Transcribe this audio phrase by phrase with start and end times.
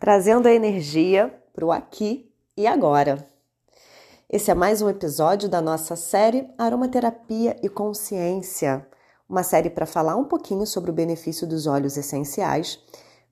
[0.00, 3.28] trazendo a energia para o aqui e agora.
[4.30, 8.86] Esse é mais um episódio da nossa série Aromaterapia e Consciência,
[9.28, 12.82] uma série para falar um pouquinho sobre o benefício dos óleos essenciais,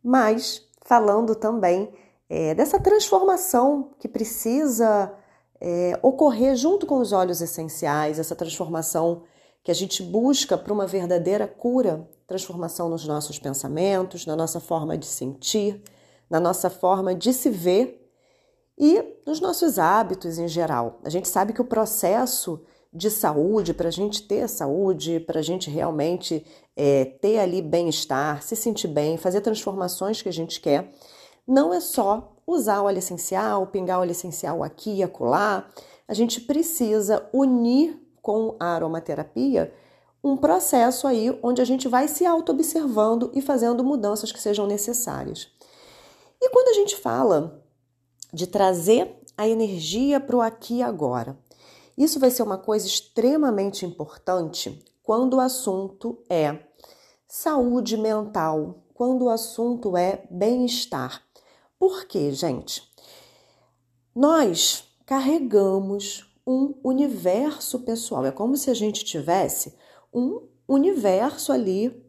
[0.04, 1.90] mas falando também
[2.28, 5.14] é, dessa transformação que precisa
[5.58, 9.22] é, ocorrer junto com os óleos essenciais, essa transformação
[9.64, 14.98] que a gente busca para uma verdadeira cura, transformação nos nossos pensamentos, na nossa forma
[14.98, 15.82] de sentir,
[16.29, 18.11] na nossa forma de se ver
[18.79, 21.01] e nos nossos hábitos em geral.
[21.05, 22.62] A gente sabe que o processo
[22.93, 28.43] de saúde, para a gente ter saúde, para a gente realmente é, ter ali bem-estar,
[28.43, 30.93] se sentir bem, fazer transformações que a gente quer,
[31.47, 35.69] não é só usar óleo essencial, pingar óleo essencial aqui e acolá.
[36.07, 39.73] A gente precisa unir com a aromaterapia
[40.23, 45.49] um processo aí onde a gente vai se auto-observando e fazendo mudanças que sejam necessárias.
[46.41, 47.65] E quando a gente fala
[48.33, 51.38] de trazer a energia para o aqui e agora,
[51.96, 56.59] isso vai ser uma coisa extremamente importante quando o assunto é
[57.26, 61.23] saúde mental, quando o assunto é bem-estar.
[61.79, 62.82] Por quê, gente?
[64.14, 68.26] Nós carregamos um universo pessoal.
[68.26, 69.74] É como se a gente tivesse
[70.12, 72.04] um universo ali,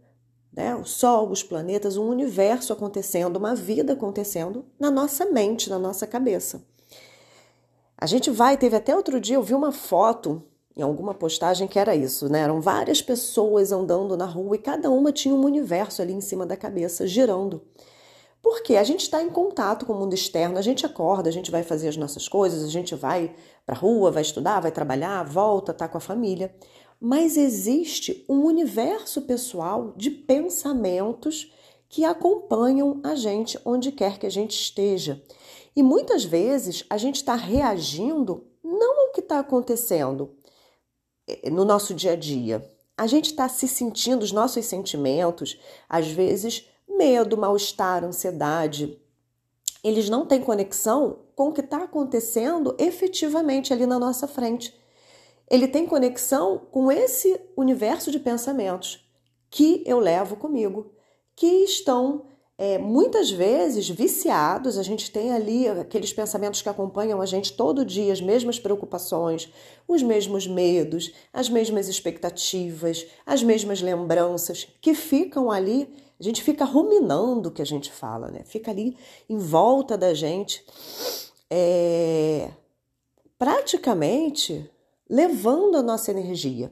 [0.59, 0.75] né?
[0.75, 6.05] O Sol, os planetas, um universo acontecendo, uma vida acontecendo na nossa mente, na nossa
[6.05, 6.61] cabeça.
[7.97, 10.43] A gente vai, teve até outro dia, eu vi uma foto
[10.75, 12.41] em alguma postagem que era isso, né?
[12.41, 16.45] Eram várias pessoas andando na rua e cada uma tinha um universo ali em cima
[16.45, 17.61] da cabeça, girando.
[18.41, 21.51] Porque a gente está em contato com o mundo externo, a gente acorda, a gente
[21.51, 23.33] vai fazer as nossas coisas, a gente vai
[23.65, 26.53] para a rua, vai estudar, vai trabalhar, volta, tá com a família.
[26.99, 31.53] Mas existe um universo pessoal de pensamentos
[31.87, 35.23] que acompanham a gente onde quer que a gente esteja.
[35.75, 40.35] E muitas vezes a gente está reagindo não ao que está acontecendo
[41.27, 42.69] eh, no nosso dia a dia.
[42.97, 45.57] A gente está se sentindo, os nossos sentimentos,
[45.87, 48.99] às vezes medo, mal-estar, ansiedade,
[49.83, 54.77] eles não têm conexão com o que está acontecendo efetivamente ali na nossa frente.
[55.49, 59.05] Ele tem conexão com esse universo de pensamentos
[59.49, 60.91] que eu levo comigo,
[61.35, 62.25] que estão
[62.57, 64.77] é, muitas vezes viciados.
[64.77, 69.51] A gente tem ali aqueles pensamentos que acompanham a gente todo dia, as mesmas preocupações,
[69.87, 75.89] os mesmos medos, as mesmas expectativas, as mesmas lembranças que ficam ali
[76.19, 78.41] a gente fica ruminando o que a gente fala, né?
[78.43, 78.97] Fica ali
[79.29, 80.65] em volta da gente,
[81.49, 82.51] é,
[83.37, 84.69] praticamente
[85.09, 86.71] levando a nossa energia.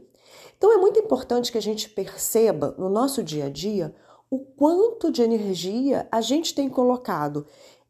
[0.58, 3.94] Então é muito importante que a gente perceba no nosso dia a dia
[4.30, 7.46] o quanto de energia a gente tem colocado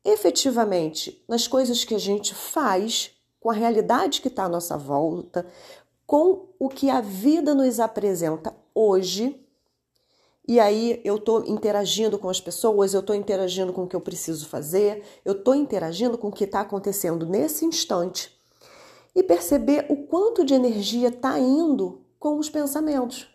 [0.06, 5.46] efetivamente nas coisas que a gente faz, com a realidade que está à nossa volta,
[6.06, 9.48] com o que a vida nos apresenta hoje
[10.48, 14.00] e aí eu estou interagindo com as pessoas, eu estou interagindo com o que eu
[14.00, 18.37] preciso fazer, eu estou interagindo com o que está acontecendo nesse instante.
[19.18, 23.28] E perceber o quanto de energia está indo com os pensamentos.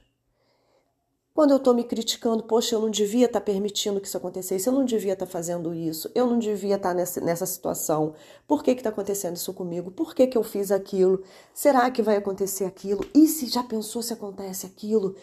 [1.34, 4.68] Quando eu estou me criticando, poxa, eu não devia estar tá permitindo que isso acontecesse,
[4.68, 8.14] eu não devia estar tá fazendo isso, eu não devia estar tá nessa, nessa situação.
[8.46, 9.90] Por que está acontecendo isso comigo?
[9.90, 11.24] Por que, que eu fiz aquilo?
[11.52, 13.04] Será que vai acontecer aquilo?
[13.12, 15.16] E se já pensou se acontece aquilo?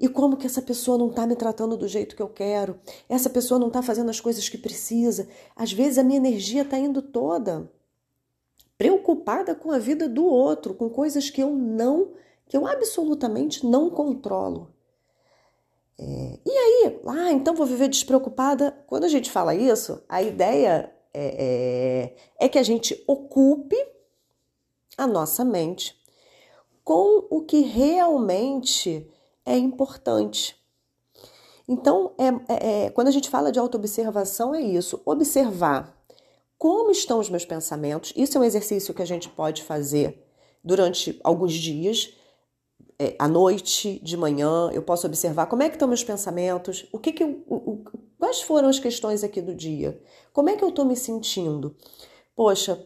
[0.00, 2.80] E como que essa pessoa não está me tratando do jeito que eu quero?
[3.10, 5.28] Essa pessoa não está fazendo as coisas que precisa.
[5.54, 7.70] Às vezes a minha energia está indo toda
[8.78, 12.12] preocupada com a vida do outro, com coisas que eu não,
[12.46, 14.72] que eu absolutamente não controlo.
[15.98, 18.70] É, e aí, ah, então vou viver despreocupada.
[18.86, 23.76] Quando a gente fala isso, a ideia é, é, é que a gente ocupe
[24.96, 26.00] a nossa mente
[26.84, 29.10] com o que realmente
[29.44, 30.56] é importante.
[31.66, 35.97] Então, é, é, é, quando a gente fala de autoobservação, é isso: observar
[36.58, 38.12] como estão os meus pensamentos.
[38.16, 40.26] Isso é um exercício que a gente pode fazer
[40.62, 42.12] durante alguns dias,
[42.98, 44.68] é, à noite, de manhã.
[44.72, 47.84] Eu posso observar como é que estão meus pensamentos, o que, que eu, o,
[48.18, 50.02] quais foram as questões aqui do dia,
[50.32, 51.76] como é que eu estou me sentindo.
[52.34, 52.84] Poxa,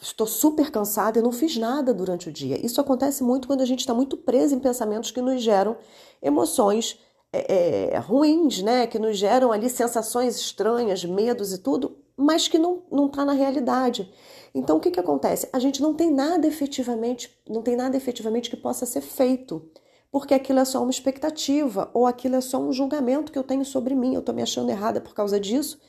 [0.00, 2.64] estou super cansada e não fiz nada durante o dia.
[2.64, 5.76] Isso acontece muito quando a gente está muito preso em pensamentos que nos geram
[6.20, 6.98] emoções
[7.32, 8.86] é, é, ruins, né?
[8.86, 14.12] Que nos geram ali sensações estranhas, medos e tudo, mas que não está na realidade.
[14.54, 15.48] Então o que que acontece?
[15.52, 19.68] A gente não tem nada efetivamente, não tem nada efetivamente que possa ser feito,
[20.10, 23.64] porque aquilo é só uma expectativa ou aquilo é só um julgamento que eu tenho
[23.64, 24.14] sobre mim.
[24.14, 25.80] Eu estou me achando errada por causa disso.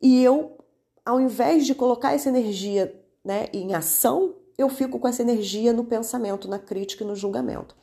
[0.00, 0.56] e eu,
[1.04, 2.94] ao invés de colocar essa energia
[3.24, 7.76] né, em ação, eu fico com essa energia no pensamento, na crítica e no julgamento.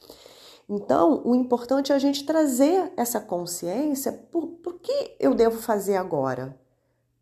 [0.68, 5.98] Então, o importante é a gente trazer essa consciência por, por que eu devo fazer
[5.98, 6.58] agora?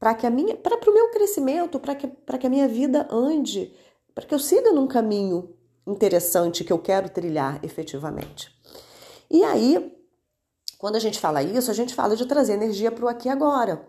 [0.01, 3.71] Para que a minha, para o meu crescimento, para que, que a minha vida ande,
[4.15, 5.53] para que eu siga num caminho
[5.85, 8.51] interessante que eu quero trilhar efetivamente.
[9.29, 9.95] E aí,
[10.79, 13.31] quando a gente fala isso, a gente fala de trazer energia para o aqui e
[13.31, 13.85] agora.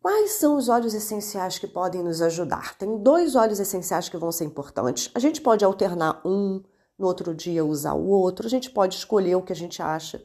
[0.00, 2.78] Quais são os óleos essenciais que podem nos ajudar?
[2.78, 5.10] Tem dois óleos essenciais que vão ser importantes.
[5.12, 6.62] A gente pode alternar um,
[6.96, 8.46] no outro dia usar o outro.
[8.46, 10.24] A gente pode escolher o que a gente acha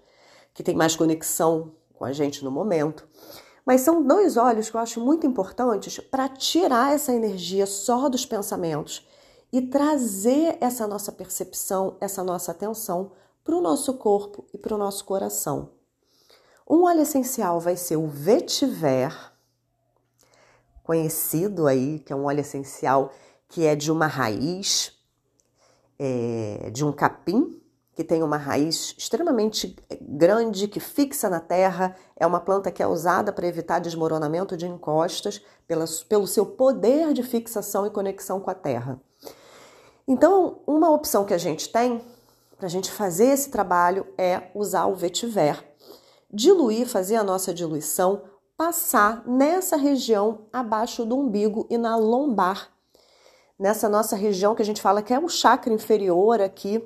[0.54, 3.04] que tem mais conexão com a gente no momento.
[3.66, 8.26] Mas são dois olhos que eu acho muito importantes para tirar essa energia só dos
[8.26, 9.08] pensamentos
[9.52, 13.12] e trazer essa nossa percepção, essa nossa atenção
[13.44, 15.70] para o nosso corpo e para o nosso coração.
[16.70, 19.14] Um óleo essencial vai ser o vetiver,
[20.82, 23.12] conhecido aí, que é um óleo essencial
[23.48, 24.94] que é de uma raiz
[26.00, 27.62] é, de um capim,
[27.96, 31.96] que tem uma raiz extremamente grande, que fixa na terra.
[32.16, 37.14] É uma planta que é usada para evitar desmoronamento de encostas, pela, pelo seu poder
[37.14, 39.00] de fixação e conexão com a terra.
[40.08, 42.04] Então, uma opção que a gente tem
[42.58, 45.64] para a gente fazer esse trabalho é usar o vetiver,
[46.32, 48.24] diluir, fazer a nossa diluição,
[48.58, 52.74] passar nessa região abaixo do umbigo e na lombar
[53.64, 56.84] nessa nossa região que a gente fala que é um chakra inferior aqui,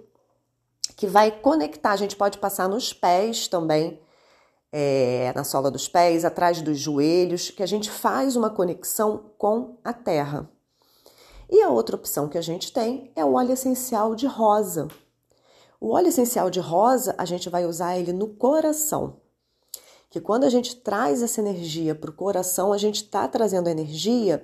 [0.97, 1.91] que vai conectar.
[1.91, 4.01] A gente pode passar nos pés também,
[4.71, 9.77] é, na sola dos pés, atrás dos joelhos, que a gente faz uma conexão com
[9.83, 10.49] a terra.
[11.49, 14.89] E a outra opção que a gente tem é o óleo essencial de rosa.
[15.79, 19.21] O óleo essencial de rosa, a gente vai usar ele no coração.
[20.09, 24.43] Que quando a gente traz essa energia para o coração, a gente está trazendo energia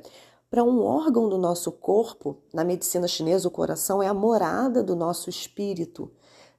[0.51, 4.95] para um órgão do nosso corpo, na medicina chinesa, o coração é a morada do
[4.95, 6.11] nosso espírito,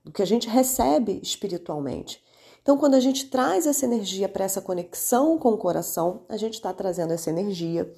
[0.04, 2.22] do que a gente recebe espiritualmente.
[2.62, 6.54] Então, quando a gente traz essa energia para essa conexão com o coração, a gente
[6.54, 7.92] está trazendo essa energia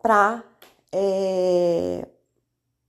[0.00, 0.44] para
[0.92, 2.06] é,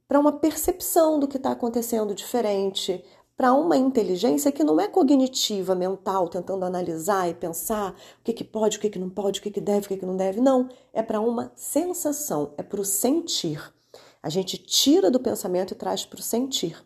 [0.07, 3.04] para uma percepção do que está acontecendo diferente,
[3.36, 8.44] para uma inteligência que não é cognitiva, mental, tentando analisar e pensar o que, que
[8.44, 10.40] pode, o que, que não pode, o que, que deve, o que, que não deve.
[10.40, 13.74] Não, é para uma sensação, é para o sentir.
[14.22, 16.78] A gente tira do pensamento e traz para o sentir.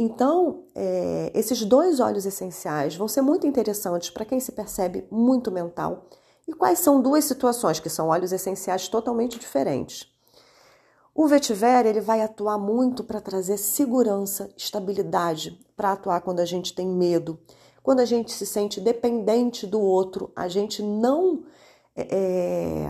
[0.00, 5.50] Então, é, esses dois olhos essenciais vão ser muito interessantes para quem se percebe muito
[5.50, 6.06] mental.
[6.46, 10.06] E quais são duas situações que são olhos essenciais totalmente diferentes?
[11.12, 16.72] O vetiver ele vai atuar muito para trazer segurança, estabilidade, para atuar quando a gente
[16.72, 17.36] tem medo,
[17.82, 21.42] quando a gente se sente dependente do outro, a gente não
[21.96, 22.86] é,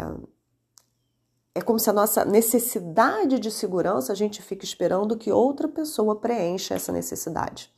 [1.58, 6.14] é, como se a nossa necessidade de segurança a gente fica esperando que outra pessoa
[6.14, 7.72] preencha essa necessidade.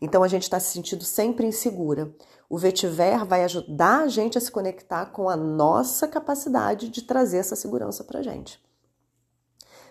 [0.00, 2.14] Então a gente está se sentindo sempre insegura.
[2.48, 7.38] O vetiver vai ajudar a gente a se conectar com a nossa capacidade de trazer
[7.38, 8.62] essa segurança para a gente.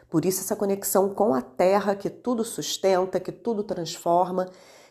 [0.10, 4.48] Por isso, essa conexão com a terra que tudo sustenta, que tudo transforma.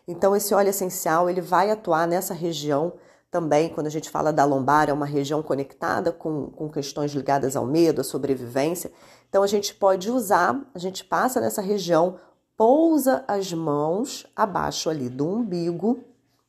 [0.06, 2.94] Então, esse óleo essencial ele vai atuar nessa região
[3.32, 3.70] também.
[3.70, 7.66] Quando a gente fala da lombar, é uma região conectada com, com questões ligadas ao
[7.66, 8.92] medo, à sobrevivência.
[9.28, 12.16] Então, a gente pode usar, a gente passa nessa região,
[12.54, 16.04] pousa as mãos abaixo ali do umbigo,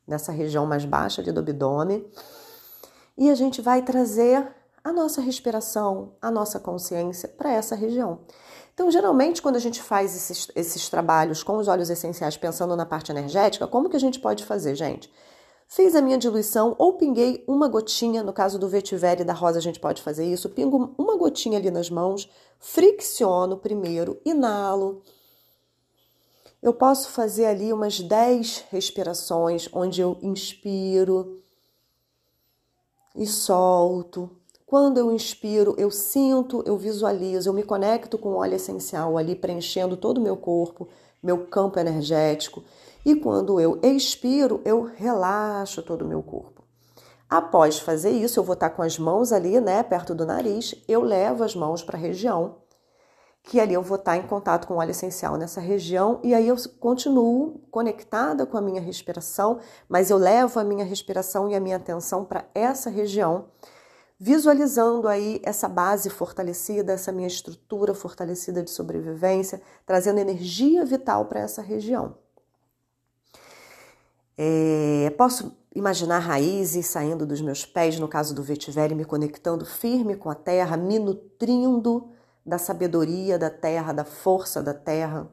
[0.06, 2.06] nessa região mais baixa ali do abdômen,
[3.16, 4.46] e a gente vai trazer
[4.84, 8.18] a nossa respiração, a nossa consciência para essa região.
[8.74, 12.84] Então, geralmente, quando a gente faz esses, esses trabalhos com os óleos essenciais pensando na
[12.84, 15.10] parte energética, como que a gente pode fazer, gente?
[15.66, 19.62] Fiz a minha diluição ou pinguei uma gotinha, no caso do vetiver da rosa a
[19.62, 25.02] gente pode fazer isso, pingo uma gotinha ali nas mãos, fricciono primeiro, inalo.
[26.62, 31.42] Eu posso fazer ali umas 10 respirações, onde eu inspiro
[33.14, 34.30] e solto,
[34.74, 39.36] quando eu inspiro, eu sinto, eu visualizo, eu me conecto com o óleo essencial ali
[39.36, 40.88] preenchendo todo o meu corpo,
[41.22, 42.64] meu campo energético.
[43.04, 46.64] E quando eu expiro, eu relaxo todo o meu corpo.
[47.28, 51.02] Após fazer isso, eu vou estar com as mãos ali, né, perto do nariz, eu
[51.02, 52.62] levo as mãos para a região,
[53.42, 56.48] que ali eu vou estar em contato com o óleo essencial nessa região, e aí
[56.48, 59.58] eu continuo conectada com a minha respiração,
[59.88, 63.46] mas eu levo a minha respiração e a minha atenção para essa região
[64.18, 71.40] visualizando aí essa base fortalecida, essa minha estrutura fortalecida de sobrevivência, trazendo energia vital para
[71.40, 72.16] essa região.
[74.36, 79.64] É, posso imaginar raízes saindo dos meus pés, no caso do vetiver, e me conectando
[79.64, 82.10] firme com a terra, me nutrindo
[82.44, 85.30] da sabedoria da terra, da força da terra.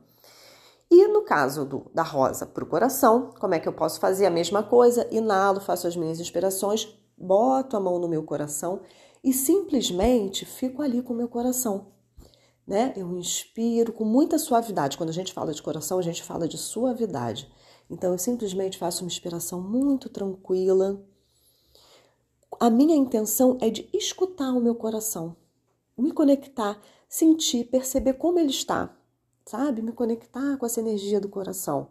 [0.89, 4.25] E no caso do, da rosa para o coração, como é que eu posso fazer
[4.25, 5.07] a mesma coisa?
[5.09, 8.81] Inalo, faço as minhas inspirações, boto a mão no meu coração
[9.23, 11.93] e simplesmente fico ali com o meu coração.
[12.67, 12.93] Né?
[12.95, 14.97] Eu inspiro com muita suavidade.
[14.97, 17.49] Quando a gente fala de coração, a gente fala de suavidade.
[17.91, 21.03] Então eu simplesmente faço uma inspiração muito tranquila.
[22.57, 25.35] A minha intenção é de escutar o meu coração,
[25.97, 26.79] me conectar,
[27.09, 28.95] sentir, perceber como ele está,
[29.45, 29.81] sabe?
[29.81, 31.89] Me conectar com essa energia do coração.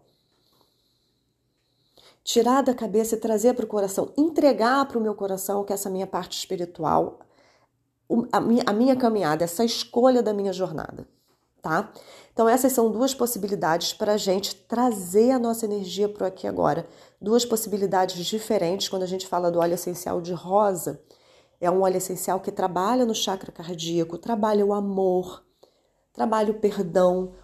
[2.25, 5.91] Tirar da cabeça e trazer para o coração, entregar para o meu coração que essa
[5.91, 7.21] minha parte espiritual,
[8.33, 11.07] a minha, a minha caminhada, essa escolha da minha jornada,
[11.61, 11.93] tá?
[12.33, 16.47] Então, essas são duas possibilidades para a gente trazer a nossa energia para o aqui
[16.47, 16.87] e agora.
[17.21, 21.03] Duas possibilidades diferentes quando a gente fala do óleo essencial de rosa.
[21.61, 25.45] É um óleo essencial que trabalha no chakra cardíaco, trabalha o amor,
[26.13, 27.35] trabalha o perdão,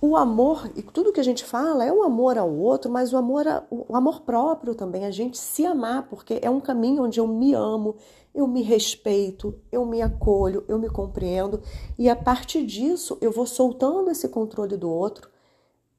[0.00, 3.16] o amor, e tudo que a gente fala é o amor ao outro, mas o
[3.16, 7.26] amor, o amor próprio também, a gente se amar, porque é um caminho onde eu
[7.26, 7.96] me amo,
[8.32, 11.60] eu me respeito, eu me acolho, eu me compreendo,
[11.98, 15.28] e a partir disso eu vou soltando esse controle do outro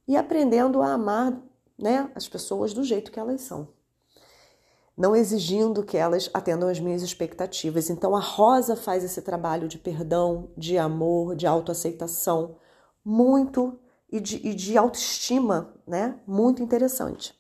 [0.08, 1.38] e aprendendo a amar
[1.78, 3.68] né, as pessoas do jeito que elas são.
[4.96, 7.90] Não exigindo que elas atendam às minhas expectativas.
[7.90, 12.58] Então a Rosa faz esse trabalho de perdão, de amor, de autoaceitação,
[13.04, 13.80] muito
[14.12, 16.20] e de, e de autoestima, né?
[16.26, 17.34] Muito interessante.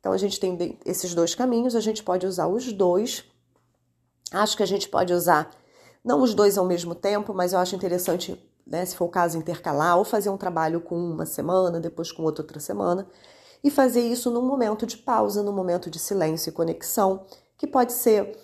[0.00, 3.24] Então a gente tem esses dois caminhos, a gente pode usar os dois.
[4.32, 5.50] Acho que a gente pode usar
[6.04, 9.36] não os dois ao mesmo tempo, mas eu acho interessante, né, se for o caso,
[9.36, 13.08] intercalar ou fazer um trabalho com uma semana, depois com outra outra semana,
[13.62, 17.26] e fazer isso num momento de pausa, num momento de silêncio e conexão,
[17.58, 18.38] que pode ser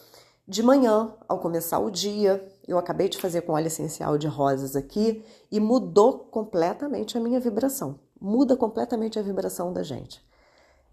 [0.48, 4.76] de manhã, ao começar o dia, eu acabei de fazer com óleo essencial de rosas
[4.76, 7.98] aqui e mudou completamente a minha vibração.
[8.20, 10.22] Muda completamente a vibração da gente.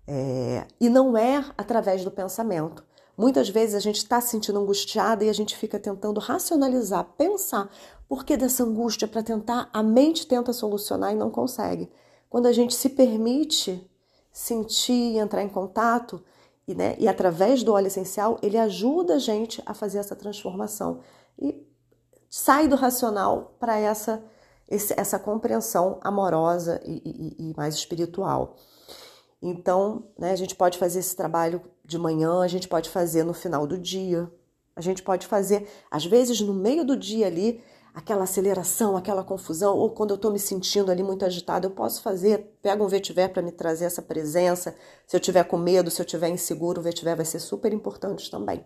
[0.08, 2.84] É, e não é através do pensamento.
[3.16, 7.70] Muitas vezes a gente está se sentindo angustiada e a gente fica tentando racionalizar, pensar
[8.08, 11.92] por que dessa angústia para tentar, a mente tenta solucionar e não consegue.
[12.30, 13.88] Quando a gente se permite
[14.32, 16.24] sentir, entrar em contato,
[16.68, 21.02] e, né, e através do óleo essencial, ele ajuda a gente a fazer essa transformação
[21.40, 21.66] e
[22.30, 24.24] sai do racional para essa,
[24.68, 27.02] essa compreensão amorosa e,
[27.38, 28.56] e, e, mais espiritual.
[29.42, 33.34] Então, né, a gente pode fazer esse trabalho de manhã, a gente pode fazer no
[33.34, 34.30] final do dia,
[34.76, 39.76] a gente pode fazer, às vezes, no meio do dia ali, aquela aceleração, aquela confusão,
[39.76, 43.30] ou quando eu estou me sentindo ali muito agitada, eu posso fazer, pega um vetiver
[43.32, 44.76] para me trazer essa presença.
[45.08, 48.30] Se eu tiver com medo, se eu tiver inseguro, o vetiver vai ser super importante
[48.30, 48.64] também.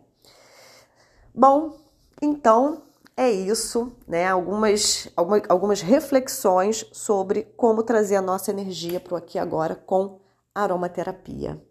[1.34, 1.83] Bom,
[2.24, 2.84] então,
[3.18, 4.28] é isso, né?
[4.28, 5.10] Algumas,
[5.50, 10.22] algumas reflexões sobre como trazer a nossa energia para o aqui e agora com
[10.56, 11.62] aromaterapia.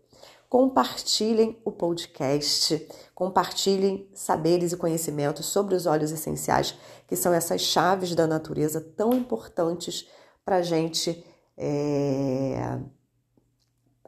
[0.51, 6.79] Compartilhem o podcast, compartilhem saberes e conhecimentos sobre os óleos essenciais,
[7.09, 10.07] que são essas chaves da natureza tão importantes
[10.45, 11.25] para a gente
[11.57, 12.79] é,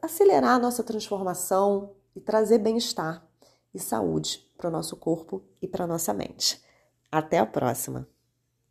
[0.03, 3.24] acelerar a nossa transformação e trazer bem-estar
[3.75, 6.62] e saúde para o nosso corpo e para a nossa mente.
[7.11, 8.09] Até a próxima!